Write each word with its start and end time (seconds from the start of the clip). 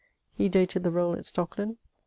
He 0.33 0.49
dated 0.49 0.81
the 0.81 0.89
rolle 0.89 1.13
at 1.13 1.25
Stockland. 1.25 1.77